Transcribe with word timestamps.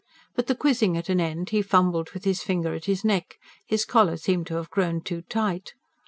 But, 0.33 0.47
the 0.47 0.55
quizzing 0.55 0.97
at 0.97 1.09
an 1.09 1.19
end, 1.21 1.51
he 1.51 1.61
fumbled 1.61 2.09
with 2.09 2.23
his 2.23 2.41
finger 2.41 2.73
at 2.73 2.85
his 2.85 3.05
neck 3.05 3.37
his 3.67 3.85
collar 3.85 4.17
seemed 4.17 4.47
to 4.47 4.55
have 4.55 4.71
grown 4.71 5.01
too 5.01 5.21
tight. 5.29 5.75